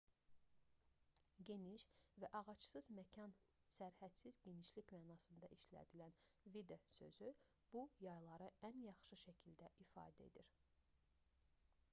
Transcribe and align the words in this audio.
geniş 1.49 1.83
və 2.23 2.29
ağacsız 2.39 2.87
məkan 2.99 3.35
sərhədsiz 3.79 4.39
genişlik 4.47 4.93
mənasında 4.97 5.51
işlədilən 5.59 6.17
vidde 6.57 6.79
sözü 6.87 7.31
bu 7.77 7.85
yayları 8.09 8.51
ən 8.73 8.83
yaxşı 8.89 9.23
şəkildə 9.27 9.73
ifadə 9.87 10.29
edir 10.33 10.51